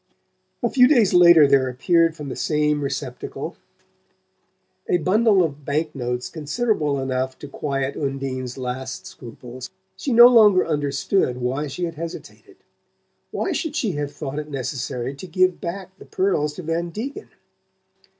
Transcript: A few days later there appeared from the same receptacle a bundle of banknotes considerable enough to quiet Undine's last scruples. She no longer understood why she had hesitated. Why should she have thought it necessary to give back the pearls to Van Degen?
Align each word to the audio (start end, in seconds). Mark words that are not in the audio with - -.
A 0.63 0.69
few 0.71 0.87
days 0.87 1.13
later 1.13 1.45
there 1.45 1.69
appeared 1.69 2.15
from 2.15 2.29
the 2.29 2.35
same 2.35 2.81
receptacle 2.81 3.55
a 4.89 4.97
bundle 4.97 5.43
of 5.43 5.63
banknotes 5.63 6.27
considerable 6.27 6.99
enough 6.99 7.37
to 7.37 7.47
quiet 7.47 7.95
Undine's 7.95 8.57
last 8.57 9.05
scruples. 9.05 9.69
She 9.95 10.11
no 10.11 10.25
longer 10.25 10.65
understood 10.65 11.37
why 11.37 11.67
she 11.67 11.83
had 11.83 11.97
hesitated. 11.97 12.57
Why 13.29 13.51
should 13.51 13.75
she 13.75 13.91
have 13.91 14.11
thought 14.11 14.39
it 14.39 14.49
necessary 14.49 15.13
to 15.13 15.27
give 15.27 15.61
back 15.61 15.95
the 15.99 16.05
pearls 16.05 16.55
to 16.55 16.63
Van 16.63 16.89
Degen? 16.89 17.29